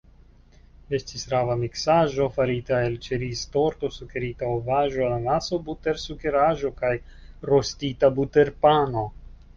Estis 0.97 1.25
rava 1.33 1.57
miksaĵo 1.63 2.25
farita 2.37 2.79
el 2.85 2.95
ĉeriztorto, 3.07 3.91
sukerita 3.99 4.49
ovaĵo, 4.55 5.05
ananaso, 5.09 5.61
butersukeraĵo 5.69 6.73
kaj 6.83 6.95
rostita 7.53 8.15
buterpano. 8.21 9.09